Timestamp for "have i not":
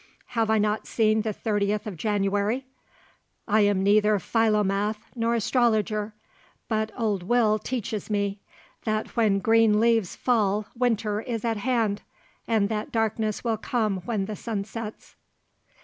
0.33-0.87